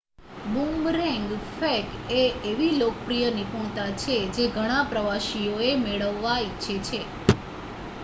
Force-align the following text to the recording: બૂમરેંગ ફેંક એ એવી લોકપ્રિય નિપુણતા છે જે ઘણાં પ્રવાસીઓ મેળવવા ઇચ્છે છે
બૂમરેંગ 0.45 1.27
ફેંક 1.53 1.89
એ 2.13 2.21
એવી 2.45 2.79
લોકપ્રિય 2.79 3.29
નિપુણતા 3.31 3.91
છે 3.99 4.15
જે 4.35 4.45
ઘણાં 4.51 4.89
પ્રવાસીઓ 4.89 5.55
મેળવવા 5.83 6.39
ઇચ્છે 6.41 6.75
છે 6.87 6.99